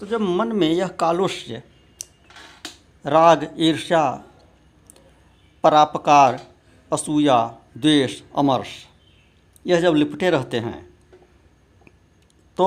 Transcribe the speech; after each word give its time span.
तो 0.00 0.06
जब 0.06 0.20
मन 0.20 0.52
में 0.52 0.68
यह 0.68 0.88
कालुष्य, 0.88 1.62
राग, 3.04 3.54
ईर्ष्या, 3.58 4.02
परापकार, 5.64 6.40
असूया, 6.90 7.38
द्वेष, 7.76 8.20
अमर्ष, 8.36 8.68
यह 9.66 9.80
जब 9.80 9.94
लिपटे 9.94 10.30
रहते 10.30 10.58
हैं 10.58 10.84
तो 12.58 12.66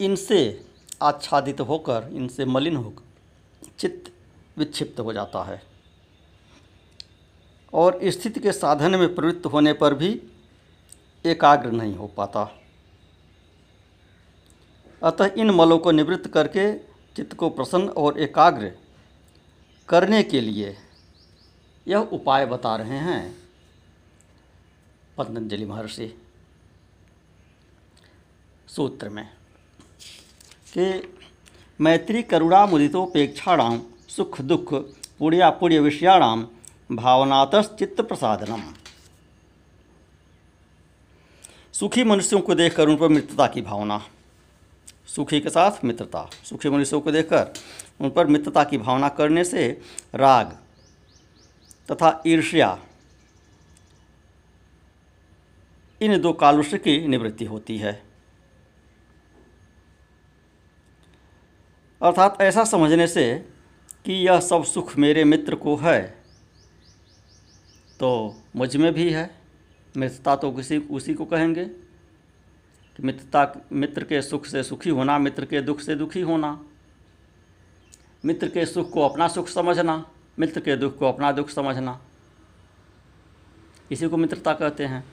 इनसे 0.00 0.66
आच्छादित 1.02 1.60
होकर, 1.60 2.08
इनसे 2.12 2.44
मलिन 2.44 2.76
होकर 2.76 3.70
चित्त 3.78 4.12
विक्षिप्त 4.56 5.00
हो 5.00 5.12
जाता 5.12 5.42
है। 5.44 5.60
और 7.72 7.98
स्थिति 8.04 8.40
के 8.40 8.52
साधन 8.52 8.94
में 8.96 9.14
प्रवृत्त 9.14 9.46
होने 9.46 9.72
पर 9.72 9.94
भी 9.94 10.10
एकाग्र 11.24 11.70
नहीं 11.70 11.94
हो 11.94 12.06
पाता। 12.06 12.44
अतः 15.02 15.30
इन 15.36 15.50
मलों 15.50 15.78
को 15.78 15.90
निवृत्त 15.90 16.26
करके 16.28 16.72
चित्त 17.16 17.34
को 17.34 17.48
प्रसन्न 17.50 17.88
और 17.88 18.18
एकाग्र 18.20 18.72
करने 19.88 20.22
के 20.22 20.40
लिए 20.40 20.76
यह 21.86 21.98
उपाय 21.98 22.46
बता 22.46 22.76
रहे 22.76 22.98
हैं। 22.98 23.36
पतंजलि 25.18 25.64
महर्षि, 25.64 26.14
सूत्र 28.68 29.08
में 29.08 29.28
कि 30.74 31.14
मैत्री 31.80 32.22
करुणा 32.22 32.64
मुदितोपेक्षाणाम 32.66 33.80
सुख 34.08 34.40
दुख 34.40 34.74
पुण्या 35.18 35.50
पुण्य 35.50 35.78
विषयाणाम 35.80 36.46
भावनातश्चित्त 36.92 38.00
प्रसादनम 38.00 38.62
सुखी 41.72 42.04
मनुष्यों 42.04 42.40
को 42.40 42.54
देखकर 42.54 42.88
उन 42.88 42.96
पर 42.96 43.08
मित्रता 43.08 43.46
की 43.46 43.62
भावना। 43.62 44.02
सुखी 45.08 45.40
के 45.40 45.50
साथ 45.50 45.84
मित्रता। 45.84 46.28
सुखी 46.44 46.70
मनुष्यों 46.70 47.00
को 47.00 47.12
देखकर 47.12 47.52
उन 48.00 48.10
पर 48.10 48.26
मित्रता 48.26 48.64
की 48.64 48.78
भावना 48.78 49.08
करने 49.08 49.44
से 49.44 49.68
राग 50.14 50.58
तथा 51.90 52.22
ईर्ष्या, 52.26 52.78
इन 56.00 56.20
दो 56.20 56.32
कालुष्य 56.32 56.78
की 56.78 57.06
निवृत्ति 57.06 57.44
होती 57.44 57.78
है। 57.78 57.92
अर्थात 62.00 62.40
ऐसा 62.40 62.64
समझने 62.64 63.06
से 63.06 63.34
कि 64.04 64.12
यह 64.26 64.40
सब 64.40 64.64
सुख 64.64 64.96
मेरे 64.98 65.24
मित्र 65.24 65.54
को 65.54 65.76
है 65.76 66.00
तो 68.00 68.10
मुझमें 68.56 68.92
भी 68.94 69.10
है। 69.10 69.30
मित्रता 69.96 70.36
तो 70.36 70.50
किसी, 70.52 70.78
उसी 70.78 71.14
को 71.14 71.24
कहेंगे। 71.24 71.87
मित्रता, 73.00 73.60
मित्र 73.72 74.04
के 74.04 74.22
सुख 74.22 74.46
से 74.46 74.62
सुखी 74.62 74.90
होना, 74.90 75.18
मित्र 75.18 75.44
के 75.44 75.60
दुख 75.60 75.80
से 75.80 75.94
दुखी 75.94 76.20
होना। 76.20 76.64
मित्र 78.24 78.48
के 78.48 78.66
सुख 78.66 78.92
को 78.92 79.08
अपना 79.08 79.28
सुख 79.28 79.48
समझना, 79.48 80.10
मित्र 80.38 80.60
के 80.60 80.76
दुख 80.76 80.98
को 80.98 81.06
अपना 81.06 81.32
दुख 81.32 81.50
समझना। 81.50 82.00
इसी 83.90 84.08
को 84.08 84.16
मित्रता 84.16 84.52
कहते 84.54 84.84
हैं। 84.84 85.04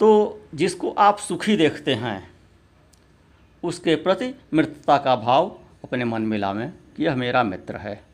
तो 0.00 0.40
जिसको 0.54 0.90
आप 0.90 1.18
सुखी 1.18 1.56
देखते 1.56 1.94
हैं, 1.94 2.30
उसके 3.62 3.94
प्रति 3.94 4.34
मित्रता 4.52 4.98
का 4.98 5.16
भाव 5.16 5.60
अपने 5.84 6.04
मन 6.04 6.22
में 6.22 6.38
लावें 6.38 6.72
कि 6.96 7.04
यह 7.04 7.16
मेरा 7.16 7.42
मित्र 7.42 7.76
है। 7.76 8.04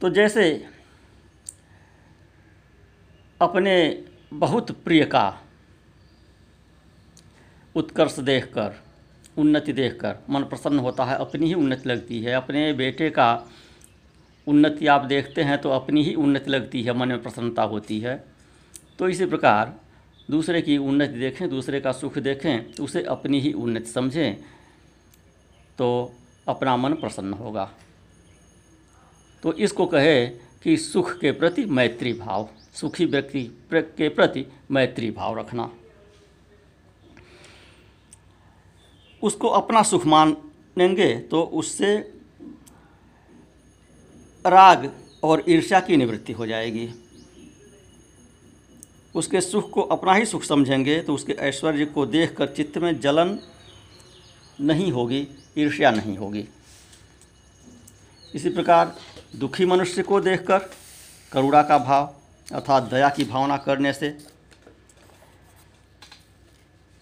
तो 0.00 0.10
जैसे 0.10 0.66
अपने 3.40 4.04
बहुत 4.34 4.70
प्रिय 4.84 5.04
का 5.04 5.40
उत्कर्ष 7.74 8.18
देखकर, 8.18 8.74
उन्नति 9.38 9.72
देखकर, 9.72 10.16
मन 10.30 10.42
प्रसन्न 10.42 10.78
होता 10.78 11.04
है, 11.04 11.16
अपनी 11.16 11.46
ही 11.46 11.54
उन्नति 11.54 11.88
लगती 11.88 12.20
है। 12.22 12.32
अपने 12.32 12.72
बेटे 12.72 13.10
का 13.10 13.48
उन्नति 14.46 14.86
आप 14.86 15.04
देखते 15.04 15.42
हैं 15.42 15.60
तो 15.60 15.70
अपनी 15.70 16.02
ही 16.04 16.14
उन्नति 16.14 16.50
लगती 16.50 16.82
है, 16.82 16.92
मन 16.92 17.08
में 17.08 17.22
प्रसन्नता 17.22 17.62
होती 17.64 18.00
है। 18.00 18.24
तो 18.98 19.08
इसी 19.08 19.26
प्रकार, 19.26 19.74
दूसरे 20.30 20.62
की 20.62 20.76
उन्नति 20.78 21.18
देखें, 21.18 21.48
दूसरे 21.48 21.80
का 21.80 21.92
सुख 21.92 22.18
देखें 22.18 22.72
तो 22.72 22.84
उसे 22.84 23.02
अपनी 23.02 23.40
ही 23.40 23.52
उन्नति 23.52 23.90
समझें 23.90 24.36
तो 25.78 26.14
अपना 26.48 26.76
मन 26.76 26.94
प्रसन्न 26.94 27.32
होगा। 27.32 27.70
तो 29.42 29.52
इसको 29.52 29.86
कहे 29.86 30.26
कि 30.62 30.76
सुख 30.76 31.12
के 31.18 31.32
प्रति 31.32 31.64
मैत्री 31.64 32.12
भाव, 32.12 32.48
सुखी 32.74 33.04
व्यक्ति 33.06 33.42
के 33.74 34.08
प्रति 34.08 34.44
मैत्री 34.70 35.10
भाव 35.10 35.38
रखना। 35.38 35.70
उसको 39.22 39.48
अपना 39.48 39.82
सुख 39.82 40.06
मानेंगे 40.06 41.14
तो 41.20 41.42
उससे 41.42 41.96
राग 44.44 44.90
और 45.22 45.44
ईर्ष्या 45.48 45.80
की 45.80 45.96
निवृत्ति 45.96 46.32
हो 46.32 46.46
जाएगी। 46.46 46.88
उसके 49.14 49.40
सुख 49.40 49.70
को 49.70 49.82
अपना 49.82 50.14
ही 50.14 50.26
सुख 50.26 50.42
समझेंगे 50.44 51.00
तो 51.00 51.14
उसके 51.14 51.32
ऐश्वर्य 51.32 51.84
को 51.86 52.06
देखकर 52.06 52.46
चित्त 52.46 52.78
में 52.78 52.98
जलन 53.00 53.38
नहीं 54.60 54.90
होगी, 54.92 55.26
ईर्ष्या 55.58 55.90
नहीं 55.90 56.16
होगी। 56.16 56.44
इसी 58.34 58.50
प्रकार 58.50 58.94
दुखी 59.32 59.64
मनुष्य 59.66 60.02
को 60.02 60.20
देखकर, 60.20 60.58
करुणा 61.32 61.62
का 61.62 61.78
भाव 61.78 62.14
अर्थात 62.48 62.82
दया 62.82 63.08
की 63.08 63.24
भावना 63.24 63.56
करने 63.58 63.92
से 63.92 64.16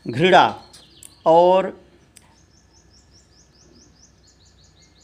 घृणा 0.07 0.45
और 1.27 1.69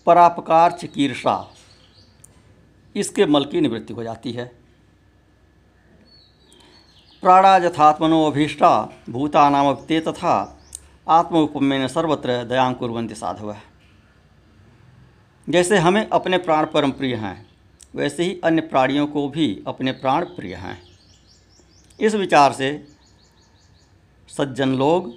परापकार 0.06 0.72
चिकीर्षा, 0.72 1.34
इसके 2.94 3.26
मल 3.26 3.44
की 3.44 3.60
निवृत्ति 3.60 3.94
हो 3.94 4.02
जाती 4.02 4.32
है। 4.32 4.44
प्राणा 7.22 7.56
यथात्मनो 7.56 8.24
अभीष्टा 8.26 8.70
भूतानाम 9.10 9.72
ते 9.88 10.00
तथा 10.00 10.34
आत्मोपमेन 11.08 11.86
सर्वत्र 11.88 12.42
दयां 12.44 12.72
कुर्वन्ति 12.74 13.14
साधव। 13.14 13.54
जैसे 15.46 15.78
हमें 15.78 16.06
अपने 16.08 16.38
प्राण 16.38 16.66
परम 16.66 16.90
प्रिय 16.90 17.14
हैं, 17.14 17.46
वैसे 17.94 18.24
ही 18.24 18.40
अन्य 18.44 18.60
प्राणियों 18.62 19.06
को 19.06 19.28
भी 19.28 19.62
अपने 19.66 19.92
प्राण 19.92 20.24
प्रिय 20.26 20.54
हैं। 20.54 20.78
इस 22.00 22.14
विचार 22.14 22.52
से 22.52 22.70
सज्जन 24.28 24.74
लोग 24.74 25.12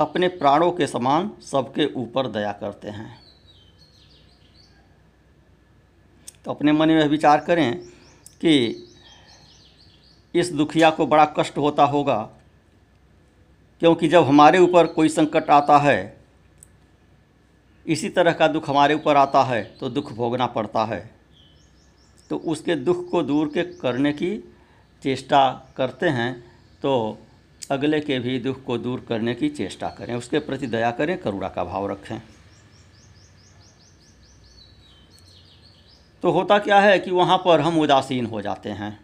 अपने 0.00 0.28
प्राणों 0.28 0.70
के 0.72 0.86
समान 0.86 1.30
सबके 1.42 1.86
ऊपर 1.94 2.26
दया 2.26 2.52
करते 2.52 2.88
हैं। 2.88 3.10
तो 6.44 6.50
अपने 6.50 6.72
मन 6.72 6.88
में 6.88 7.08
विचार 7.08 7.40
करें 7.40 7.78
कि 8.40 8.54
इस 10.34 10.52
दुखिया 10.52 10.90
को 10.90 11.06
बड़ा 11.06 11.24
कष्ट 11.38 11.58
होता 11.58 11.84
होगा, 11.84 12.18
क्योंकि 13.82 14.08
जब 14.08 14.24
हमारे 14.24 14.58
ऊपर 14.58 14.86
कोई 14.86 15.08
संकट 15.08 15.50
आता 15.50 15.78
है 15.78 16.21
इसी 17.86 18.08
तरह 18.08 18.32
का 18.32 18.48
दुख 18.48 18.68
हमारे 18.68 18.94
ऊपर 18.94 19.16
आता 19.16 19.42
है 19.42 19.62
तो 19.80 19.88
दुख 19.88 20.12
भोगना 20.12 20.46
पड़ता 20.46 20.84
है। 20.84 21.10
तो 22.30 22.36
उसके 22.36 22.74
दुख 22.76 23.10
को 23.10 23.22
दूर 23.22 23.48
के 23.48 23.62
करने 23.62 24.12
की 24.12 24.36
चेष्टा 25.02 25.72
करते 25.76 26.08
हैं 26.08 26.32
तो 26.82 27.18
अगले 27.70 28.00
के 28.00 28.18
भी 28.18 28.38
दुख 28.38 28.62
को 28.64 28.78
दूर 28.78 29.04
करने 29.08 29.34
की 29.34 29.48
चेष्टा 29.48 29.88
करें। 29.88 30.14
उसके 30.14 30.38
प्रति 30.38 30.66
दया 30.66 30.90
करें, 30.90 31.16
करुणा 31.18 31.48
का 31.48 31.64
भाव 31.64 31.90
रखें। 31.90 32.20
तो 36.22 36.30
होता 36.30 36.58
क्या 36.58 36.80
है 36.80 36.98
कि 36.98 37.10
वहाँ 37.10 37.38
पर 37.38 37.60
हम 37.60 37.78
उदासीन 37.80 38.26
हो 38.26 38.40
जाते 38.42 38.70
हैं। 38.70 38.98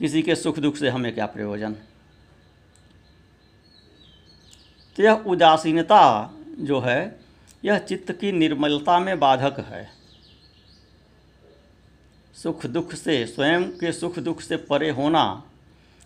किसी 0.00 0.22
के 0.22 0.34
सुख 0.34 0.58
दुख 0.58 0.76
से 0.76 0.88
हमें 0.88 1.14
क्या 1.14 1.26
प्रयोजन? 1.26 1.72
तो 4.98 5.02
यह 5.02 5.12
उदासीनता 5.12 6.30
जो 6.58 6.80
है, 6.80 7.20
यह 7.64 7.78
चित्त 7.78 8.12
की 8.12 8.32
निर्मलता 8.32 8.98
में 8.98 9.18
बाधक 9.18 9.60
है। 9.60 9.90
सुख 12.42 12.66
दुख 12.66 12.94
से, 12.94 13.26
स्वयं 13.26 13.70
के 13.70 13.92
सुख 13.92 14.18
दुख 14.18 14.40
से 14.40 14.56
परे 14.56 14.90
होना, 14.90 15.42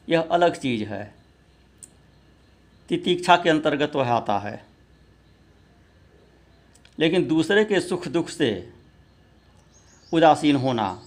यह 0.09 0.21
अलग 0.21 0.57
चीज़ 0.57 0.85
है। 0.85 1.15
तितीक्षा 2.89 3.37
के 3.37 3.51
अंतर्गत 3.51 3.93
वह 3.97 4.13
आता 4.13 4.39
है। 4.39 4.65
लेकिन 6.99 7.29
दूसरे 7.29 7.65
के 7.65 7.81
सुख 7.81 8.09
दुख 8.09 8.29
से 8.29 8.73
उदासीन 10.13 10.57
होना, 10.57 11.03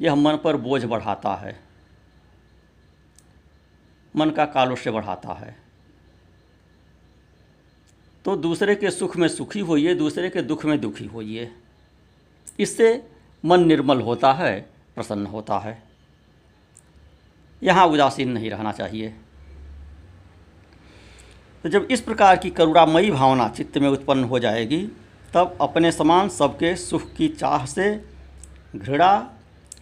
यह 0.00 0.14
मन 0.14 0.36
पर 0.36 0.56
बोझ 0.56 0.84
बढ़ाता 0.84 1.34
है। 1.34 1.60
मन 4.16 4.30
का 4.30 4.44
कालुष्य 4.44 4.90
बढ़ाता 4.90 5.32
है। 5.32 5.69
तो 8.24 8.36
दूसरे 8.36 8.74
के 8.74 8.90
सुख 8.90 9.16
में 9.16 9.28
सुखी 9.28 9.60
होइए, 9.60 9.94
दूसरे 9.94 10.30
के 10.30 10.42
दुख 10.42 10.64
में 10.64 10.80
दुखी 10.80 11.06
होइए। 11.06 11.52
इससे 12.60 13.10
मन 13.44 13.64
निर्मल 13.64 14.00
होता 14.00 14.32
है, 14.32 14.60
प्रसन्न 14.94 15.26
होता 15.26 15.58
है। 15.58 15.82
यहाँ 17.62 17.86
उदासीन 17.86 18.30
नहीं 18.30 18.50
रहना 18.50 18.72
चाहिए। 18.72 19.14
तो 21.62 21.68
जब 21.68 21.88
इस 21.90 22.00
प्रकार 22.00 22.36
की 22.36 22.50
करुणामयी 22.50 23.10
भावना 23.10 23.48
चित्त 23.48 23.78
में 23.78 23.88
उत्पन्न 23.88 24.24
हो 24.24 24.38
जाएगी, 24.38 24.88
तब 25.34 25.58
अपने 25.60 25.92
समान 25.92 26.28
सबके 26.28 26.76
सुख 26.76 27.12
की 27.12 27.28
चाह 27.28 27.66
से 27.66 28.04
घृणा 28.76 29.34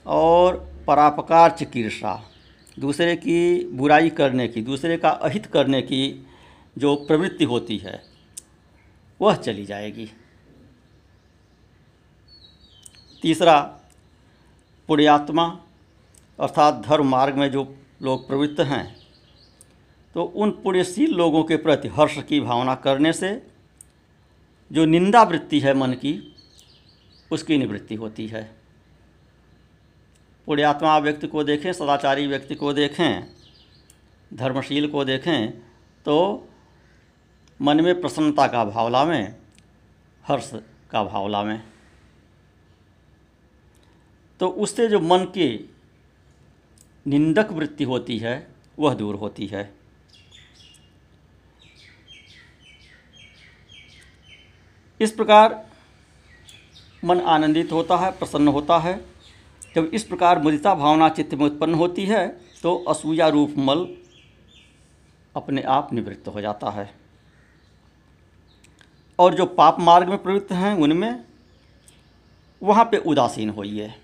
और 0.07 0.57
परापकार 0.87 1.51
चिकित्सा 1.51 2.31
दूसरे 2.79 3.17
की 3.17 3.65
बुराई 3.65 4.11
करने 4.11 4.49
की, 4.49 4.63
दूसरे 4.63 4.97
का 4.97 5.09
अहित 5.09 5.47
करने 5.47 5.83
की 5.83 6.27
जो 6.79 6.95
प्रवृत्ति 6.97 7.45
होती 7.45 7.79
है 7.79 8.18
वह 9.21 9.37
चली 9.37 9.65
जाएगी। 9.67 10.11
तीसरा, 13.23 13.61
पुण्यात्मा, 14.89 15.45
अर्थात 16.39 16.75
धर्म 16.87 17.09
मार्ग 17.09 17.35
में 17.35 17.51
जो 17.51 17.65
लोग 18.03 18.27
प्रवृत्त 18.29 18.61
हैं 18.61 18.97
तो 20.15 20.23
उन 20.25 20.51
पुण्यशील 20.63 21.15
लोगों 21.15 21.43
के 21.45 21.57
प्रति 21.57 21.89
हर्ष 21.89 22.19
की 22.23 22.41
भावना 22.41 22.75
करने 22.75 23.13
से 23.13 23.31
जो 24.71 24.85
निंदा 24.85 25.23
वृत्ति 25.23 25.61
है 25.61 25.75
मन 25.75 25.93
की, 25.93 26.13
उसकी 27.31 27.57
निवृत्ति 27.59 27.95
होती 27.95 28.27
है। 28.27 28.43
पुण्यात्मा 30.49 30.97
व्यक्ति 30.99 31.27
को 31.27 31.45
देखें, 31.45 31.73
सदाचारी 31.73 32.27
व्यक्ति 32.27 32.55
को 32.55 32.73
देखें, 32.73 33.27
धर्मशील 34.31 34.89
को 34.89 35.05
देखें 35.05 35.51
तो 36.07 36.49
मन 37.61 37.81
में 37.81 38.01
प्रसन्नता 38.01 38.47
का 38.47 38.65
भाव 38.65 38.89
लावें 38.89 39.35
हर्ष 40.25 40.51
का 40.91 41.03
भाव 41.05 41.29
लावें 41.29 41.61
तो 44.41 44.49
उससे 44.49 44.87
जो 44.89 45.01
मन 45.01 45.25
की 45.37 45.49
निंदक 47.07 47.51
वृत्ति 47.53 47.85
होती 47.85 48.19
है, 48.19 48.47
वह 48.79 48.95
दूर 48.95 49.15
होती 49.15 49.47
है। 49.47 49.73
इस 55.01 55.13
प्रकार 55.13 55.65
मन 57.05 57.21
आनंदित 57.21 57.73
होता 57.73 57.97
है, 57.97 58.11
प्रसन्न 58.11 58.49
होता 58.49 58.79
है। 58.79 58.95
जब 59.75 59.91
इस 59.95 60.05
प्रकार 60.05 60.39
मुदिता 60.39 60.75
भावना 60.75 61.09
चित्त 61.09 61.35
में 61.35 61.45
उत्पन्न 61.47 61.75
होती 61.75 62.05
है 62.07 62.27
तो 62.63 62.77
असूया 62.89 63.29
रूप 63.29 63.55
मल 63.59 63.87
अपने 65.35 65.63
आप 65.63 65.93
निवृत्त 65.93 66.29
हो 66.29 66.41
जाता 66.41 66.71
है। 66.71 66.91
और 69.19 69.35
जो 69.35 69.47
पाप 69.47 69.81
मार्ग 69.81 70.09
में 70.09 70.23
प्रवृत्त 70.23 70.53
हैं, 70.53 70.75
उनमें 70.75 71.25
वहाँ 72.63 72.85
पे 72.85 72.97
उदासीन 72.97 73.51
होइए। 73.51 73.95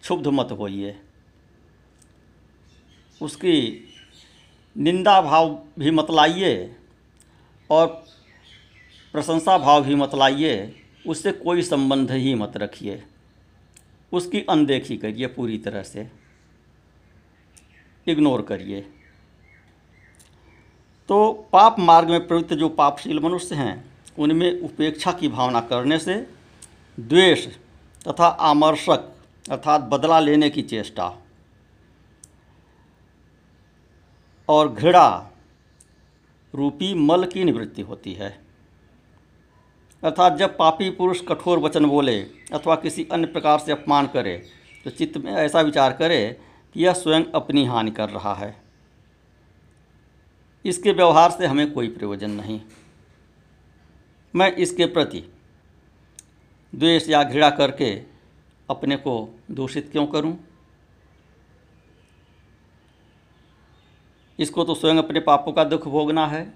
क्षुब्ध 0.00 0.26
मत 0.26 0.48
होइए। 0.52 1.00
उसकी 3.22 3.84
निंदा 4.76 5.22
भाव 5.22 5.62
भी 5.78 5.90
मत 5.90 6.06
लाइए 6.10 6.76
और 7.70 7.86
प्रशंसा 9.12 9.58
भाव 9.58 9.84
भी 9.84 9.94
मत 9.94 10.10
लाइए। 10.14 10.80
उससे 11.06 11.32
कोई 11.32 11.62
संबंध 11.62 12.10
ही 12.10 12.34
मत 12.34 12.56
रखिए। 12.56 13.02
उसकी 14.12 14.40
अनदेखी 14.40 14.96
करिए 14.96 15.26
पूरी 15.26 15.58
तरह 15.58 15.82
से। 15.82 16.10
इग्नोर 18.06 18.42
करिए। 18.42 19.03
तो 21.08 21.32
पाप 21.52 21.78
मार्ग 21.78 22.10
में 22.10 22.26
प्रवृत्त 22.26 22.52
जो 22.54 22.68
पापशील 22.68 23.20
मनुष्य 23.20 23.54
हैं, 23.54 23.84
उनमें 24.18 24.60
उपेक्षा 24.60 25.12
की 25.12 25.28
भावना 25.28 25.60
करने 25.60 25.98
से 25.98 26.14
द्वेष 26.98 27.46
तथा 28.08 28.26
आमर्षक 28.26 29.12
अर्थात 29.50 29.80
बदला 29.80 30.20
लेने 30.20 30.50
की 30.50 30.62
चेष्टा 30.62 31.12
और 34.48 34.72
घृणा 34.72 35.30
रूपी 36.54 36.94
मल 36.94 37.24
की 37.24 37.44
निवृत्ति 37.44 37.82
होती 37.82 38.12
है। 38.14 38.30
अर्थात 40.02 40.36
जब 40.36 40.56
पापी 40.58 40.90
पुरुष 40.90 41.20
कठोर 41.28 41.58
वचन 41.58 41.86
बोले 41.86 42.18
अथवा 42.52 42.74
किसी 42.76 43.06
अन्य 43.12 43.26
प्रकार 43.26 43.58
से 43.58 43.72
अपमान 43.72 44.06
करे 44.06 44.36
तो 44.86 44.90
चित्त 44.90 45.16
में 45.18 45.32
ऐसा 45.32 45.60
विचार 45.60 45.92
करे 45.92 46.26
कि 46.74 46.84
यह 46.84 46.92
स्वयं 46.92 47.24
अपनी 47.34 47.64
हानि 47.64 47.90
कर 47.90 48.08
रहा 48.10 48.34
है। 48.34 48.63
इसके 50.64 50.92
व्यवहार 50.92 51.30
से 51.30 51.46
हमें 51.46 51.72
कोई 51.72 51.88
प्रयोजन 51.88 52.30
नहीं। 52.30 52.60
मैं 54.34 54.52
इसके 54.52 54.86
प्रति 54.86 55.22
द्वेष 56.72 57.08
या 57.08 57.22
घृणा 57.22 57.50
करके 57.50 57.94
अपने 58.68 58.96
को 58.96 59.14
दूषित 59.50 59.88
क्यों 59.92 60.06
करूँ? 60.06 60.36
इसको 64.38 64.64
तो 64.64 64.74
स्वयं 64.74 64.96
अपने 64.96 65.20
पापों 65.20 65.52
का 65.52 65.64
दुख 65.64 65.88
भोगना 65.88 66.26
है। 66.26 66.52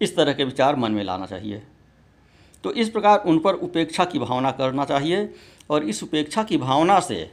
इस 0.00 0.16
तरह 0.16 0.32
के 0.32 0.44
विचार 0.44 0.76
मन 0.76 0.92
में 0.92 1.02
लाना 1.04 1.26
चाहिए। 1.26 1.62
तो 2.64 2.72
इस 2.72 2.88
प्रकार 2.88 3.24
उन 3.26 3.38
पर 3.38 3.54
उपेक्षा 3.54 4.04
की 4.04 4.18
भावना 4.18 4.50
करना 4.50 4.84
चाहिए 4.84 5.34
और 5.70 5.84
इस 5.84 6.02
उपेक्षा 6.02 6.42
की 6.42 6.56
भावना 6.56 7.00
से 7.00 7.30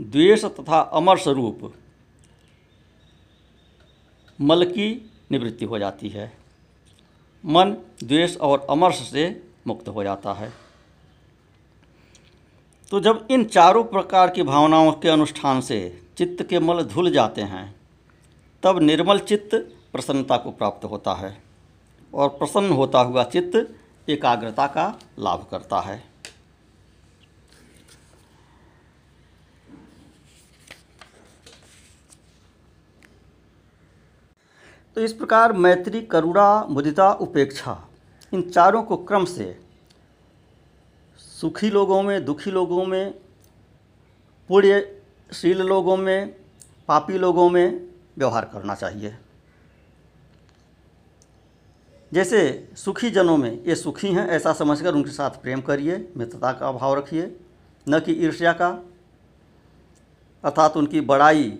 द्वेष 0.00 0.44
तथा 0.44 0.80
अमर 0.80 1.18
स्वरूप 1.18 1.72
मल 4.40 4.64
की 4.64 5.10
निवृत्ति 5.30 5.64
हो 5.64 5.78
जाती 5.78 6.08
है। 6.08 6.38
मन 7.46 7.76
द्वेष 8.04 8.36
और 8.36 8.66
अमर्ष 8.70 9.10
से 9.10 9.42
मुक्त 9.66 9.88
हो 9.88 10.04
जाता 10.04 10.32
है। 10.32 10.52
तो 12.90 13.00
जब 13.00 13.28
इन 13.30 13.44
चारों 13.44 13.84
प्रकार 13.84 14.30
की 14.30 14.42
भावनाओं 14.42 14.92
के 14.92 15.08
अनुष्ठान 15.08 15.60
से 15.60 16.02
चित्त 16.18 16.42
के 16.42 16.58
मल 16.58 16.82
धुल 16.82 17.10
जाते 17.10 17.42
हैं, 17.42 17.76
तब 18.62 18.78
निर्मल 18.78 19.18
चित्त 19.18 19.54
प्रसन्नता 19.92 20.36
को 20.36 20.50
प्राप्त 20.50 20.84
होता 20.84 21.14
है 21.14 21.42
और 22.14 22.28
प्रसन्न 22.28 22.70
होता 22.70 23.00
हुआ 23.00 23.24
चित्त 23.24 23.76
एकाग्रता 24.10 24.66
का 24.66 24.98
लाभ 25.18 25.46
करता 25.50 25.80
है। 25.80 26.07
तो 34.98 35.04
इस 35.04 35.12
प्रकार 35.12 35.52
मैत्री, 35.52 36.00
करुणा, 36.02 36.66
मुदिता, 36.70 37.12
उपेक्षा, 37.12 37.88
इन 38.32 38.42
चारों 38.42 38.82
को 38.82 38.96
क्रम 38.96 39.24
से 39.24 39.60
सुखी 41.18 41.70
लोगों 41.70 42.02
में, 42.02 42.24
दुखी 42.24 42.50
लोगों 42.50 42.86
में 42.86 43.14
पुण्यशील 44.48 45.58
लोगों 45.58 45.96
में, 45.96 46.36
पापी 46.88 47.18
लोगों 47.18 47.50
में 47.50 47.88
व्यवहार 48.18 48.44
करना 48.44 48.74
चाहिए। 48.74 49.18
जैसे 52.12 52.68
सुखी 52.76 53.10
जनों 53.10 53.36
में, 53.36 53.64
ये 53.64 53.74
सुखी 53.74 54.12
हैं, 54.12 54.28
ऐसा 54.28 54.52
समझकर 54.52 54.94
उनके 54.94 55.10
साथ 55.10 55.30
प्रेम 55.30 55.60
करिए, 55.60 56.12
मित्रता 56.16 56.52
का 56.52 56.72
भाव 56.72 56.94
रखिए, 56.94 57.40
न 57.88 58.00
कि 58.00 58.12
ईर्ष्या 58.12 58.52
का। 58.52 58.84
अर्थात 60.44 60.76
उनकी 60.76 61.00
बड़ाई 61.00 61.58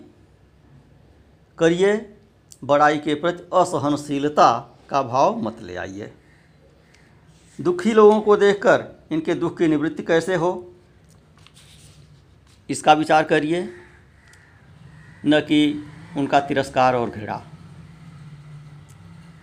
करिए 1.57 2.15
बड़ाई 2.63 2.97
के 2.97 3.15
प्रति 3.15 3.43
असहनशीलता 3.53 4.77
का 4.89 5.03
भाव 5.03 5.37
मत 5.37 5.61
ले 5.61 5.75
आइए। 5.75 6.13
दुखी 7.61 7.93
लोगों 7.93 8.21
को 8.21 8.37
देखकर 8.37 9.07
इनके 9.11 9.33
दुख 9.33 9.57
की 9.57 9.67
निवृत्ति 9.67 10.03
कैसे 10.03 10.35
हो? 10.35 10.73
इसका 12.69 12.93
विचार 12.93 13.23
करिए। 13.23 13.69
न 15.25 15.39
कि 15.39 15.83
उनका 16.17 16.39
तिरस्कार 16.39 16.95
और 16.95 17.09
घृणा। 17.09 17.45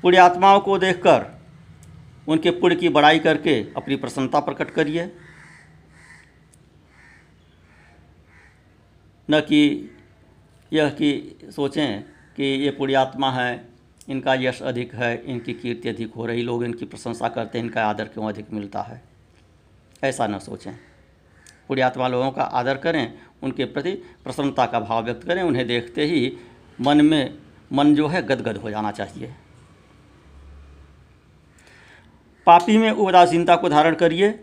पुण्यात्माओं 0.02 0.60
को 0.60 0.78
देखकर 0.78 1.26
उनके 2.28 2.50
पुण्य 2.50 2.76
की 2.76 2.88
बड़ाई 2.88 3.18
करके 3.18 3.60
अपनी 3.76 3.96
प्रसन्नता 3.96 4.40
प्रकट 4.40 4.70
करिए। 4.70 5.16
न 9.30 9.40
कि 9.40 9.90
यह 10.72 10.90
कि 10.90 11.38
सोचें 11.56 12.15
कि 12.36 12.44
ये 12.44 12.70
पुण्यात्मा 12.70 13.30
है, 13.30 13.68
इनका 14.08 14.34
यश 14.34 14.62
अधिक 14.62 14.94
है, 14.94 15.24
इनकी 15.24 15.54
कीर्ति 15.54 15.88
अधिक 15.88 16.14
हो 16.14 16.26
रही, 16.26 16.42
लोग 16.42 16.64
इनकी 16.64 16.84
प्रशंसा 16.84 17.28
करते 17.28 17.58
हैं, 17.58 17.64
इनका 17.64 17.86
आदर 17.86 18.04
क्यों 18.04 18.28
अधिक 18.28 18.52
मिलता 18.52 18.82
है? 18.82 19.02
ऐसा 20.04 20.26
न 20.26 20.38
सोचें। 20.38 20.72
पुण्यात्मा 21.68 22.08
लोगों 22.08 22.30
का 22.30 22.42
आदर 22.42 22.76
करें, 22.76 23.18
उनके 23.42 23.64
प्रति 23.64 23.92
प्रसन्नता 23.92 24.66
का 24.66 24.80
भाव 24.80 25.04
व्यक्त 25.04 25.24
करें, 25.24 25.42
उन्हें 25.42 25.66
देखते 25.66 26.04
ही 26.04 26.36
मन 26.80 27.00
में, 27.00 27.38
मन 27.72 27.94
जो 27.94 28.08
है 28.08 28.22
गदगद 28.22 28.56
हो 28.56 28.70
जाना 28.70 28.90
चाहिए। 28.90 29.34
पापी 32.46 32.78
में 32.78 32.90
उदासीनता 32.90 33.56
को 33.56 33.68
धारण 33.68 33.94
करिए। 33.94 34.40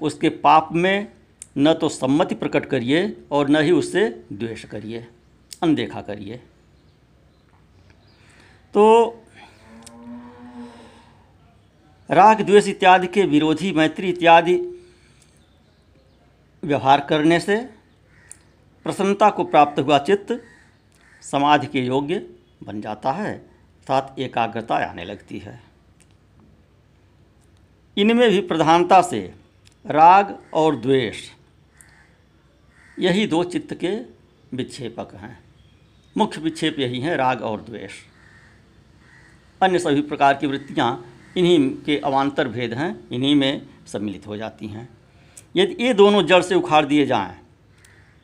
उसके 0.00 0.28
पाप 0.28 0.68
में 0.72 1.12
न 1.58 1.74
तो 1.74 1.88
सम्मति 1.88 2.34
प्रकट 2.34 2.66
करिए 2.66 3.16
और 3.30 3.48
न 3.48 3.56
ही 3.56 3.70
उससे 3.70 4.24
द्वेष 4.32 4.64
करिए। 4.64 5.06
अनदेखा 5.62 6.00
करिए। 6.02 6.36
तो 8.74 8.84
राग, 12.10 12.40
द्वेष 12.40 12.68
इत्यादि 12.68 13.06
के 13.06 13.22
विरोधी 13.22 13.72
मैत्री 13.72 14.08
इत्यादि 14.08 14.54
व्यवहार 16.62 17.00
करने 17.00 17.38
से 17.40 17.56
प्रसन्नता 18.86 19.28
को 19.30 19.44
प्राप्त 19.44 19.80
हुआ 19.80 19.98
चित्त 19.98 20.40
समाधि 21.22 21.66
के 21.66 21.80
योग्य 21.80 22.18
बन 22.62 22.80
जाता 22.80 23.12
है, 23.12 23.34
अर्थात 23.34 24.16
एकाग्रता 24.18 24.76
आने 24.86 25.04
लगती 25.04 25.38
है। 25.38 25.60
इनमें 27.96 28.28
भी 28.30 28.40
प्रधानता 28.40 29.00
से 29.02 29.20
राग 29.84 30.38
और 30.54 30.76
द्वेष, 30.76 31.28
यही 32.98 33.26
दो 33.26 33.42
चित्त 33.44 33.74
के 33.74 33.96
विक्षेपक 34.56 35.14
हैं। 35.14 35.38
मुख्य 36.16 36.40
विक्षेप 36.40 36.78
यही 36.78 37.00
हैं, 37.00 37.16
राग 37.16 37.42
और 37.42 37.60
द्वेष। 37.60 37.92
अन्य 39.60 39.78
सभी 39.78 40.00
प्रकार 40.02 40.34
की 40.34 40.46
वृत्तियाँ 40.46 41.04
इन्हीं 41.36 41.70
के 41.76 41.98
अवान्तर 41.98 42.48
भेद 42.48 42.74
हैं, 42.74 43.08
इन्हीं 43.10 43.34
में 43.34 43.66
सम्मिलित 43.86 44.26
हो 44.26 44.36
जाती 44.36 44.66
हैं। 44.66 44.88
यदि 45.56 45.84
ये 45.84 45.94
दोनों 45.94 46.22
जड़ 46.26 46.42
से 46.42 46.54
उखाड़ 46.54 46.84
दिए 46.86 47.06
जाएँ 47.06 47.40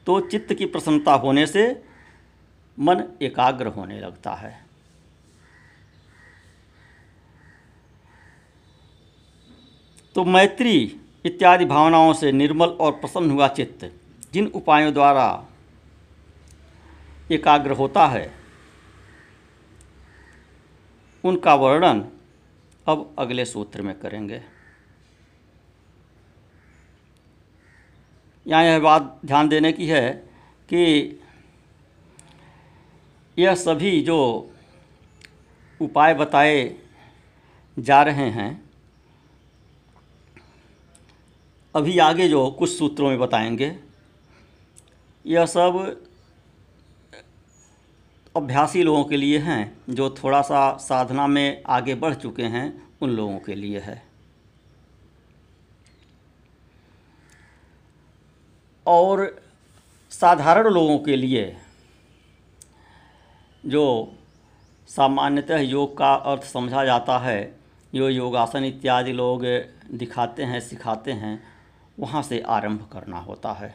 तो 0.07 0.21
चित्त 0.21 0.55
की 0.55 0.67
प्रसन्नता 0.67 1.13
होने 1.15 1.47
से 1.47 1.83
मन 2.79 3.03
एकाग्र 3.23 3.67
होने 3.67 4.01
लगता 4.01 4.35
है। 4.35 4.57
तो 10.17 10.25
मैत्री 10.25 11.01
इत्यादि 11.25 11.65
भावनाओं 11.65 12.13
से 12.13 12.33
निर्मल 12.33 12.69
और 12.69 12.93
प्रसन्न 12.93 13.31
हुआ 13.31 13.49
चित्त, 13.49 13.93
जिन 14.33 14.47
उपायों 14.47 14.93
द्वारा 14.95 15.48
एकाग्र 17.31 17.71
होता 17.71 18.07
है। 18.07 18.35
उनका 21.25 21.55
वर्णन 21.55 22.09
अब 22.87 23.15
अगले 23.19 23.45
सूत्र 23.45 23.83
में 23.83 23.99
करेंगे। 24.01 24.43
यहाँ 28.47 28.65
यह 28.65 28.79
बात 28.79 29.21
ध्यान 29.27 29.49
देने 29.49 29.73
की 29.73 29.87
है 29.87 30.11
कि 30.69 31.21
यह 33.39 33.55
सभी 33.55 34.03
जो 34.03 34.51
उपाय 35.81 36.15
बताए 36.15 36.77
जा 37.79 38.03
रहे 38.03 38.31
हैं, 38.31 38.71
अभी 41.75 41.99
आगे 41.99 42.29
जो 42.29 42.51
कुछ 42.51 42.79
सूत्रों 42.79 43.09
में 43.09 43.19
बताएँगे, 43.19 43.79
यह 45.27 45.47
सब 45.47 46.05
अभ्यासी 48.37 48.83
लोगों 48.83 49.05
के 49.05 49.17
लिए 49.17 49.39
हैं, 49.39 49.81
जो 49.91 50.11
थोड़ा 50.11 50.43
सा 50.43 50.77
साधना 50.77 51.27
में 51.27 51.63
आगे 51.67 51.95
बढ़ 51.95 52.15
चुके 52.15 52.43
हैं, 52.43 52.89
उन 53.01 53.11
लोगों 53.11 53.39
के 53.39 53.55
लिए 53.55 53.79
है। 53.79 54.03
और 58.87 59.43
साधारण 60.11 60.69
लोगों 60.69 60.99
के 60.99 61.17
लिए, 61.17 61.57
जो 63.67 64.15
सामान्यतः 64.89 65.59
योग 65.59 65.97
का 65.97 66.15
अर्थ 66.15 66.43
समझा 66.43 66.85
जाता 66.85 67.19
है, 67.19 67.59
जो 67.95 68.09
योगासन 68.09 68.65
इत्यादि 68.65 69.13
लोग 69.13 69.45
दिखाते 69.93 70.43
हैं, 70.43 70.61
सिखाते 70.61 71.13
हैं, 71.13 71.43
वहाँ 71.99 72.23
से 72.23 72.41
आरंभ 72.41 72.89
करना 72.93 73.19
होता 73.19 73.53
है। 73.53 73.75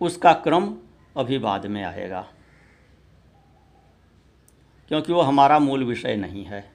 उसका 0.00 0.32
क्रम 0.32 0.76
अभी 1.18 1.38
बाद 1.38 1.66
में 1.66 1.84
आएगा। 1.84 2.32
क्योंकि 4.88 5.12
वो 5.12 5.20
हमारा 5.20 5.58
मूल 5.58 5.84
विषय 5.84 6.16
नहीं 6.16 6.44
है। 6.44 6.72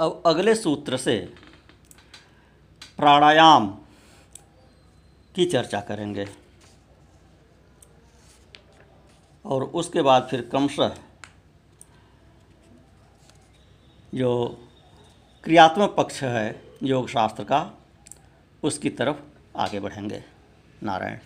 अब 0.00 0.22
अगले 0.26 0.54
सूत्र 0.54 0.96
से 0.96 1.34
प्राणायाम 2.96 3.78
की 5.34 5.46
चर्चा 5.46 5.80
करेंगे। 5.80 6.28
और 9.44 9.64
उसके 9.64 10.02
बाद 10.02 10.28
फिर 10.30 10.48
क्रमशः 10.48 10.98
जो 14.14 14.58
क्रियात्मक 15.44 15.90
पक्ष 15.90 16.22
है 16.22 16.62
योग 16.82 17.08
शास्त्र 17.08 17.44
का, 17.44 17.72
उसकी 18.62 18.90
तरफ़ 18.90 19.37
आगे 19.58 19.80
बढ़ेंगे। 19.80 20.24
नारायण। 20.82 21.18